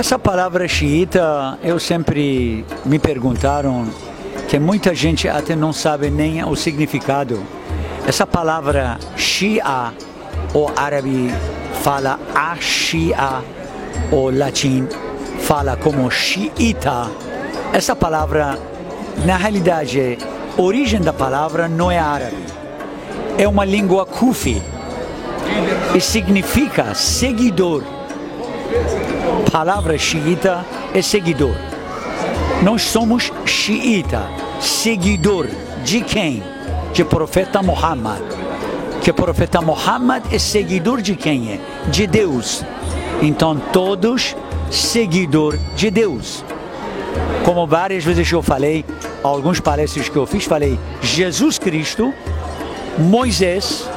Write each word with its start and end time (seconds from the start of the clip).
Essa 0.00 0.18
palavra 0.18 0.66
xiita, 0.66 1.58
eu 1.62 1.78
sempre 1.78 2.64
me 2.86 2.98
perguntaram 2.98 3.86
que 4.48 4.58
muita 4.58 4.94
gente 4.94 5.28
até 5.28 5.54
não 5.54 5.74
sabe 5.74 6.08
nem 6.08 6.42
o 6.42 6.56
significado. 6.56 7.38
Essa 8.06 8.26
palavra 8.26 8.98
Shia, 9.14 9.92
o 10.54 10.70
árabe 10.74 11.30
fala 11.82 12.18
Ashia, 12.34 13.44
o 14.10 14.30
latim 14.30 14.88
fala 15.40 15.76
como 15.76 16.10
xiita. 16.10 17.10
Essa 17.70 17.94
palavra, 17.94 18.58
na 19.26 19.36
realidade, 19.36 20.16
a 20.56 20.62
origem 20.62 21.02
da 21.02 21.12
palavra 21.12 21.68
não 21.68 21.90
é 21.90 21.98
árabe. 21.98 22.42
É 23.36 23.46
uma 23.46 23.66
língua 23.66 24.06
kufi 24.06 24.62
e 25.94 26.00
significa 26.00 26.94
seguidor. 26.94 27.82
Palavra 29.50 29.96
xiita 29.98 30.64
é 30.94 31.02
seguidor. 31.02 31.54
Nós 32.62 32.82
somos 32.82 33.32
xiita, 33.44 34.22
seguidor 34.60 35.48
de 35.84 36.02
quem? 36.02 36.42
De 36.92 37.04
profeta 37.04 37.62
Muhammad. 37.62 38.22
Que 39.02 39.12
profeta 39.12 39.62
Muhammad 39.62 40.22
é 40.30 40.38
seguidor 40.38 41.00
de 41.00 41.16
quem 41.16 41.52
é? 41.52 41.90
De 41.90 42.06
Deus. 42.06 42.62
Então 43.22 43.56
todos 43.72 44.36
seguidor 44.70 45.56
de 45.74 45.90
Deus. 45.90 46.44
Como 47.44 47.66
várias 47.66 48.04
vezes 48.04 48.30
eu 48.30 48.42
falei, 48.42 48.84
alguns 49.22 49.58
palestras 49.58 50.08
que 50.08 50.16
eu 50.16 50.26
fiz, 50.26 50.44
falei 50.44 50.78
Jesus 51.00 51.58
Cristo, 51.58 52.12
Moisés, 52.98 53.88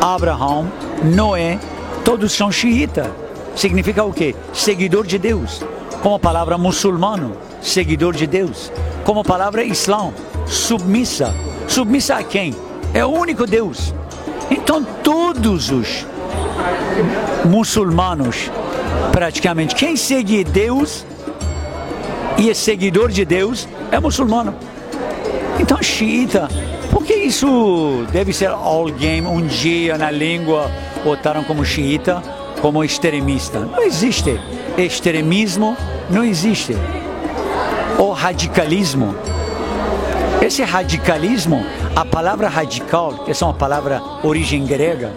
Abraão, 0.00 0.70
Noé, 1.02 1.58
todos 2.04 2.32
são 2.32 2.50
xiita. 2.50 3.27
Significa 3.58 4.04
o 4.04 4.12
quê? 4.12 4.36
Seguidor 4.52 5.04
de 5.04 5.18
Deus. 5.18 5.64
Como 6.00 6.14
a 6.14 6.18
palavra 6.20 6.56
muçulmano, 6.56 7.36
seguidor 7.60 8.14
de 8.14 8.24
Deus. 8.24 8.70
Como 9.04 9.18
a 9.18 9.24
palavra 9.24 9.64
islã, 9.64 10.12
submissa. 10.46 11.34
Submissa 11.66 12.14
a 12.14 12.22
quem? 12.22 12.54
É 12.94 13.04
o 13.04 13.08
único 13.08 13.48
Deus. 13.48 13.92
Então 14.48 14.86
todos 15.02 15.72
os 15.72 16.06
muçulmanos, 17.44 18.48
praticamente, 19.10 19.74
quem 19.74 19.96
segue 19.96 20.44
Deus 20.44 21.04
e 22.38 22.50
é 22.50 22.54
seguidor 22.54 23.10
de 23.10 23.24
Deus 23.24 23.68
é 23.90 23.98
muçulmano. 23.98 24.54
Então 25.58 25.82
xiita, 25.82 26.48
porque 26.92 27.12
isso 27.12 28.06
deve 28.12 28.32
ser 28.32 28.50
alguém 28.50 29.26
um 29.26 29.44
dia 29.44 29.98
na 29.98 30.12
língua 30.12 30.70
botaram 31.02 31.42
como 31.42 31.64
xiita, 31.64 32.22
como 32.60 32.84
extremista. 32.84 33.60
Não 33.60 33.82
existe 33.82 34.40
extremismo, 34.76 35.76
não 36.10 36.24
existe. 36.24 36.76
O 37.98 38.10
radicalismo. 38.10 39.14
Esse 40.40 40.62
radicalismo, 40.62 41.64
a 41.96 42.04
palavra 42.04 42.48
radical, 42.48 43.24
que 43.24 43.32
é 43.32 43.44
uma 43.44 43.54
palavra 43.54 44.00
origem 44.22 44.64
grega, 44.64 45.12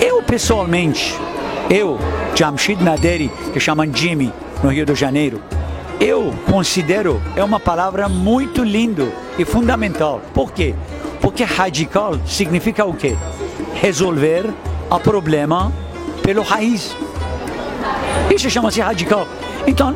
eu 0.00 0.22
pessoalmente, 0.22 1.14
eu, 1.68 1.98
Jamshid 2.34 2.82
Naderi, 2.82 3.30
que 3.52 3.60
chamam 3.60 3.86
Jimmy, 3.92 4.32
no 4.62 4.70
Rio 4.70 4.86
de 4.86 4.94
Janeiro, 4.94 5.42
eu 6.00 6.34
considero 6.50 7.22
é 7.36 7.44
uma 7.44 7.60
palavra 7.60 8.08
muito 8.08 8.64
linda 8.64 9.12
e 9.38 9.44
fundamental. 9.44 10.20
Por 10.32 10.52
quê? 10.52 10.74
Porque 11.20 11.44
radical 11.44 12.18
significa 12.26 12.84
o 12.84 12.94
quê? 12.94 13.16
Resolver 13.74 14.50
o 14.90 14.98
problema 14.98 15.72
pelo 16.22 16.42
raiz. 16.42 16.96
Isso 18.34 18.48
chama-se 18.48 18.80
radical. 18.80 19.26
Então, 19.66 19.94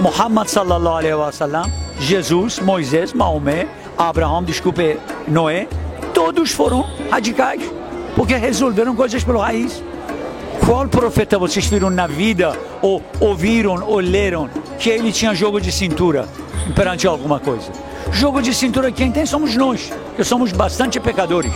Muhammad 0.00 0.48
sallallahu 0.48 0.96
alaihi 0.96 1.14
wasallam, 1.14 1.70
Jesus, 1.98 2.60
Moisés, 2.60 3.12
Maomé, 3.12 3.66
Abraão, 3.96 4.42
desculpe, 4.44 4.98
Noé, 5.26 5.66
todos 6.14 6.52
foram 6.52 6.86
radicais, 7.10 7.62
porque 8.14 8.34
resolveram 8.36 8.94
coisas 8.94 9.24
pelo 9.24 9.40
raiz. 9.40 9.82
Qual 10.64 10.86
profeta 10.88 11.38
vocês 11.38 11.66
viram 11.66 11.90
na 11.90 12.06
vida, 12.06 12.56
ou 12.82 13.02
ouviram, 13.20 13.82
ou 13.86 13.98
leram, 14.00 14.48
que 14.78 14.90
ele 14.90 15.10
tinha 15.10 15.34
jogo 15.34 15.60
de 15.60 15.72
cintura 15.72 16.28
perante 16.74 17.06
alguma 17.06 17.40
coisa? 17.40 17.70
Jogo 18.12 18.40
de 18.42 18.54
cintura 18.54 18.92
quem 18.92 19.10
tem 19.10 19.26
somos 19.26 19.56
nós, 19.56 19.92
que 20.16 20.24
somos 20.24 20.52
bastante 20.52 21.00
pecadores. 21.00 21.52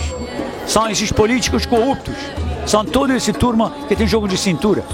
São 0.67 0.89
esses 0.89 1.13
políticos 1.13 1.67
corruptos. 1.67 2.15
São 2.67 2.85
toda 2.85 3.15
essa 3.15 3.33
turma 3.33 3.73
que 3.89 3.97
tem 3.97 4.07
jogo 4.07 4.29
de 4.29 4.37
cintura. 4.37 4.85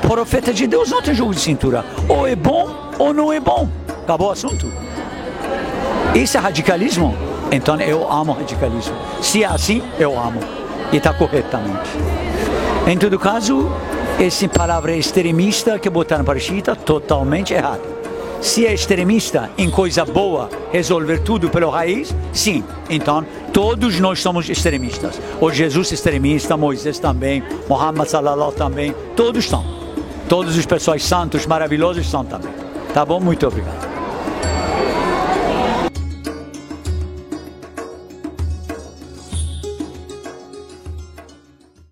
Profeta 0.00 0.52
de 0.52 0.66
Deus 0.66 0.90
não 0.90 1.02
tem 1.02 1.14
jogo 1.14 1.34
de 1.34 1.40
cintura. 1.40 1.84
Ou 2.08 2.26
é 2.26 2.34
bom 2.34 2.74
ou 2.98 3.12
não 3.12 3.32
é 3.32 3.38
bom. 3.38 3.68
Acabou 4.02 4.28
o 4.28 4.32
assunto. 4.32 4.72
Isso 6.14 6.36
é 6.36 6.40
radicalismo? 6.40 7.14
Então 7.52 7.80
eu 7.80 8.10
amo 8.10 8.32
radicalismo. 8.32 8.94
Se 9.20 9.44
é 9.44 9.46
assim, 9.46 9.82
eu 9.98 10.18
amo. 10.18 10.40
E 10.92 10.96
está 10.96 11.12
corretamente. 11.12 11.90
Em 12.86 12.96
todo 12.96 13.18
caso, 13.18 13.70
essa 14.18 14.48
palavra 14.48 14.96
extremista 14.96 15.78
que 15.78 15.88
botaram 15.88 16.24
para 16.24 16.38
Xiita, 16.38 16.74
totalmente 16.74 17.54
errado. 17.54 17.82
Se 18.40 18.66
é 18.66 18.72
extremista 18.72 19.50
em 19.58 19.70
coisa 19.70 20.04
boa, 20.04 20.48
resolver 20.72 21.18
tudo 21.18 21.50
pelo 21.50 21.68
raiz, 21.68 22.14
sim. 22.32 22.64
Então, 22.88 23.24
todos 23.52 24.00
nós 24.00 24.20
somos 24.20 24.48
extremistas. 24.48 25.20
O 25.40 25.50
Jesus 25.50 25.92
extremista, 25.92 26.56
Moisés 26.56 26.98
também, 26.98 27.42
Muhammad 27.68 28.08
sallallahu 28.08 28.52
também, 28.52 28.94
todos 29.14 29.46
são. 29.46 29.64
Todos 30.28 30.56
os 30.56 30.64
pessoas 30.64 31.04
santos, 31.04 31.44
maravilhosos 31.44 32.08
são 32.08 32.24
também. 32.24 32.52
Tá 32.94 33.04
bom? 33.04 33.20
Muito 33.20 33.46
obrigado. 33.46 33.89